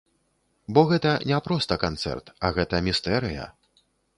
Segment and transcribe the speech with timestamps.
[0.77, 3.49] Бо гэта не проста канцэрт, а гэта містэрыя.